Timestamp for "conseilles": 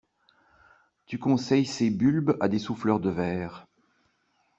1.19-1.67